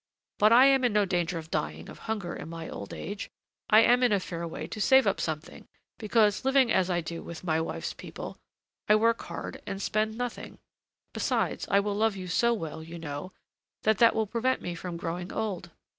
But 0.39 0.51
I 0.51 0.65
am 0.65 0.83
in 0.83 0.93
no 0.93 1.05
danger 1.05 1.37
of 1.37 1.51
dying 1.51 1.87
of 1.87 1.99
hunger 2.09 2.35
in 2.35 2.49
my 2.49 2.67
old 2.67 2.91
age. 2.91 3.29
I 3.69 3.81
am 3.81 4.01
in 4.01 4.11
a 4.11 4.19
fair 4.19 4.47
way 4.47 4.65
to 4.65 4.81
save 4.81 5.05
up 5.05 5.21
something, 5.21 5.67
because, 5.99 6.43
living 6.43 6.71
as 6.71 6.89
I 6.89 7.01
do 7.01 7.21
with 7.21 7.43
my 7.43 7.61
wife's 7.61 7.93
people, 7.93 8.39
I 8.89 8.95
work 8.95 9.21
hard 9.21 9.61
and 9.67 9.79
spend 9.79 10.17
nothing. 10.17 10.57
Besides, 11.13 11.67
I 11.69 11.81
will 11.81 11.93
love 11.93 12.15
you 12.15 12.25
so 12.27 12.51
well, 12.51 12.81
you 12.81 12.97
know, 12.97 13.31
that 13.83 13.99
that 13.99 14.15
will 14.15 14.25
prevent 14.25 14.59
me 14.59 14.73
from 14.73 14.97
growing 14.97 15.31
old. 15.31 15.69